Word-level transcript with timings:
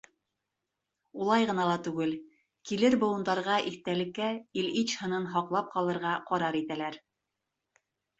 Улай 1.25 1.43
ғына 1.49 1.65
ла 1.71 1.73
түгел, 1.87 2.15
килер 2.69 2.95
быуындарға 3.03 3.57
иҫтәлеккә 3.71 4.29
Ильич 4.63 4.95
һынын 5.03 5.27
һаҡлап 5.35 5.69
ҡалырға 5.75 6.15
ҡарар 6.31 6.59
итәләр. 6.61 6.99